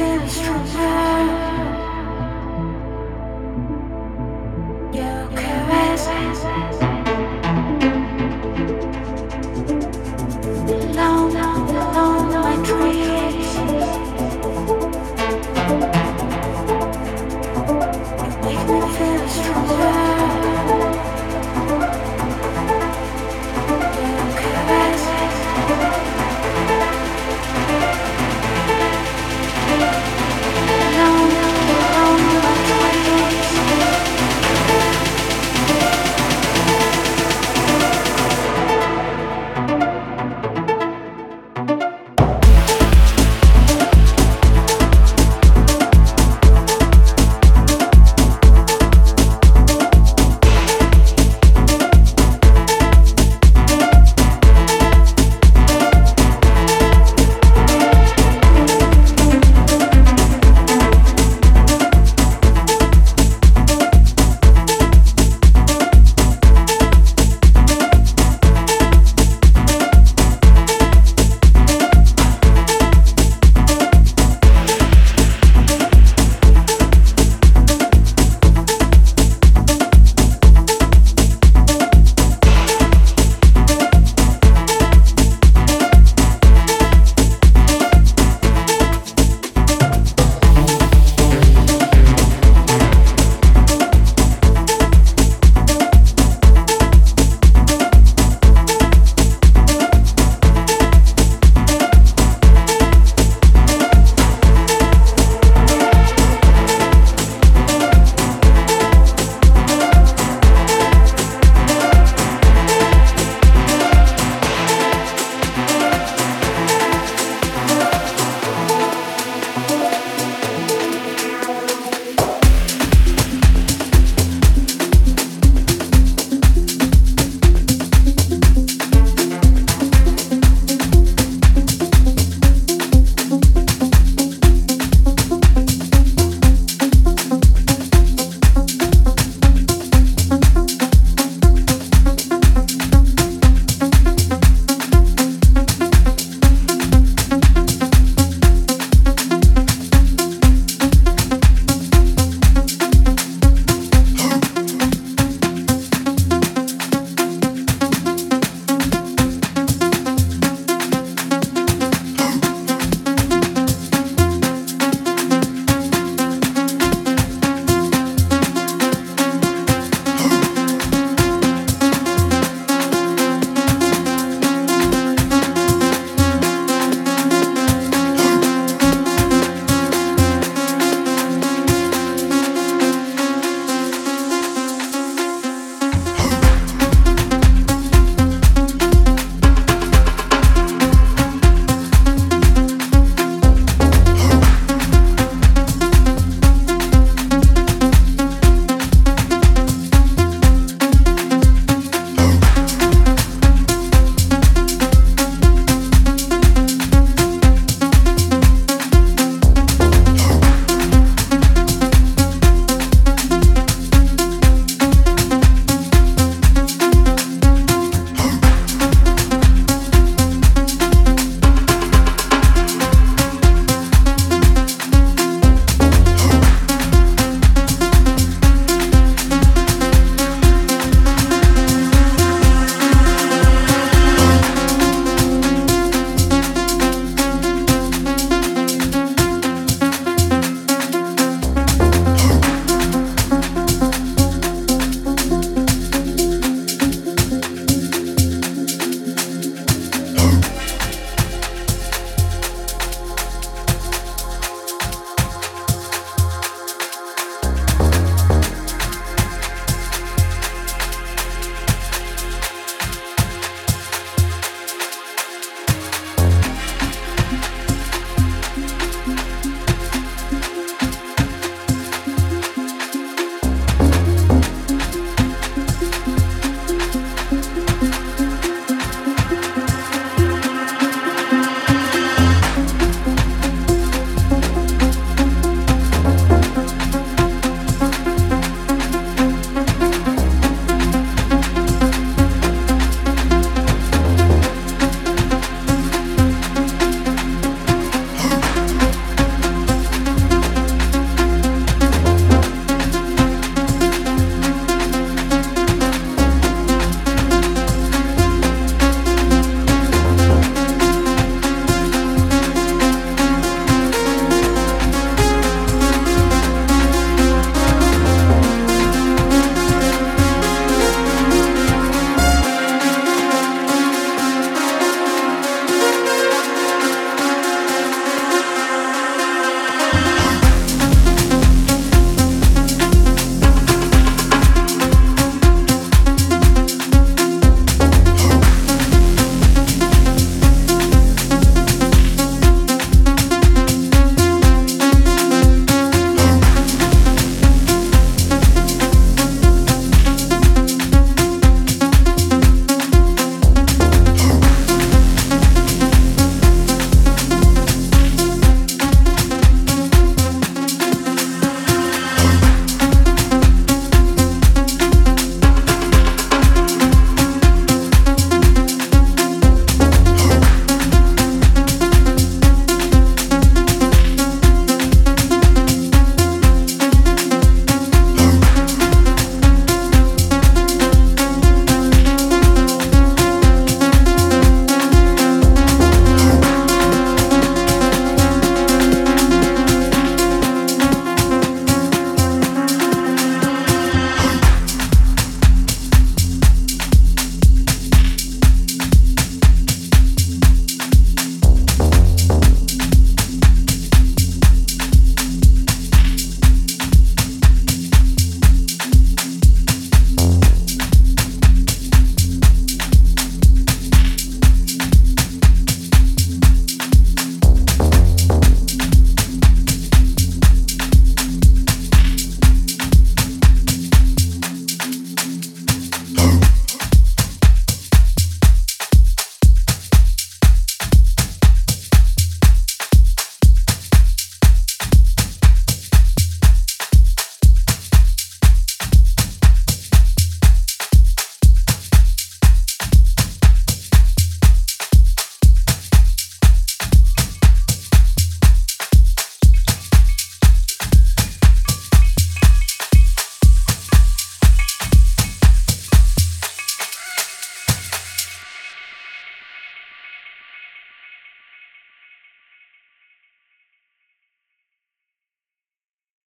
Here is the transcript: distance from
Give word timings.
distance 0.00 0.40
from 0.40 1.49